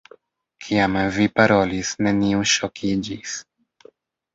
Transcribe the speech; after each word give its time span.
Kiam 0.67 0.97
vi 1.19 1.29
parolis, 1.41 1.95
neniu 2.03 2.45
ŝokiĝis. 2.57 3.41